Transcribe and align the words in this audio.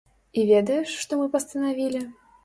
І 0.43 0.45
ведаеш, 0.51 0.93
што 1.01 1.19
мы 1.19 1.27
пастанавілі? 1.35 2.01